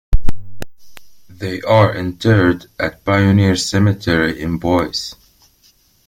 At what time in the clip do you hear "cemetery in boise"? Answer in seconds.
3.55-5.13